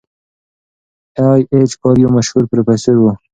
[1.25, 3.05] ای اېچ کار یو مشهور پروفیسور و.